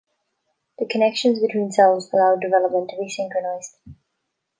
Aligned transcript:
The 0.79 0.87
connections 0.87 1.39
between 1.39 1.71
cells 1.71 2.11
allow 2.11 2.35
development 2.35 2.89
to 2.89 2.97
be 2.97 3.07
synchronised. 3.07 3.75